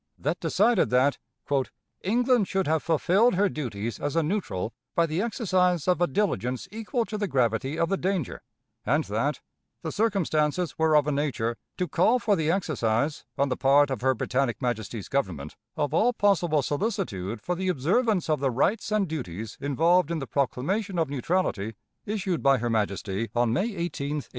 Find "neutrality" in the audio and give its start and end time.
21.11-21.75